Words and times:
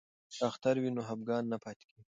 که 0.35 0.39
اختر 0.49 0.75
وي 0.79 0.89
نو 0.95 1.01
خفګان 1.07 1.43
نه 1.51 1.57
پاتیږي. 1.63 1.97